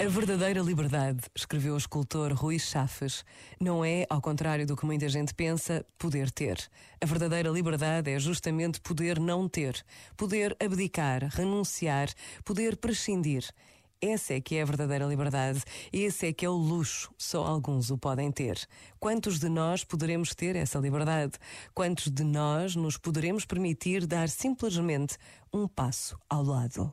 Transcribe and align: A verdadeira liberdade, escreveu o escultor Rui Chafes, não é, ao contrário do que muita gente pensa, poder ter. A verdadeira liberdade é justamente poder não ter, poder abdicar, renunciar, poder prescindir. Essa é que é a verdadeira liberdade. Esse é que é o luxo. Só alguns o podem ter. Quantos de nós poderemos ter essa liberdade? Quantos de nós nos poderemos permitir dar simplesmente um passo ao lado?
A 0.00 0.08
verdadeira 0.08 0.60
liberdade, 0.60 1.20
escreveu 1.36 1.74
o 1.74 1.78
escultor 1.78 2.32
Rui 2.32 2.58
Chafes, 2.58 3.24
não 3.60 3.84
é, 3.84 4.04
ao 4.10 4.20
contrário 4.20 4.66
do 4.66 4.76
que 4.76 4.84
muita 4.84 5.08
gente 5.08 5.32
pensa, 5.32 5.86
poder 5.96 6.32
ter. 6.32 6.58
A 7.00 7.06
verdadeira 7.06 7.48
liberdade 7.48 8.10
é 8.10 8.18
justamente 8.18 8.80
poder 8.80 9.20
não 9.20 9.48
ter, 9.48 9.84
poder 10.16 10.56
abdicar, 10.58 11.24
renunciar, 11.30 12.08
poder 12.44 12.76
prescindir. 12.76 13.48
Essa 14.02 14.34
é 14.34 14.40
que 14.40 14.56
é 14.56 14.62
a 14.62 14.66
verdadeira 14.66 15.06
liberdade. 15.06 15.62
Esse 15.92 16.26
é 16.26 16.32
que 16.32 16.44
é 16.44 16.48
o 16.50 16.52
luxo. 16.52 17.10
Só 17.16 17.46
alguns 17.46 17.90
o 17.90 17.96
podem 17.96 18.30
ter. 18.32 18.58
Quantos 18.98 19.38
de 19.38 19.48
nós 19.48 19.84
poderemos 19.84 20.34
ter 20.34 20.56
essa 20.56 20.78
liberdade? 20.78 21.38
Quantos 21.72 22.10
de 22.10 22.24
nós 22.24 22.74
nos 22.76 22.98
poderemos 22.98 23.46
permitir 23.46 24.06
dar 24.06 24.28
simplesmente 24.28 25.16
um 25.52 25.66
passo 25.66 26.18
ao 26.28 26.42
lado? 26.42 26.92